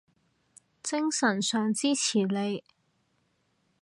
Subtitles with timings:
[0.81, 2.63] 精神上支持你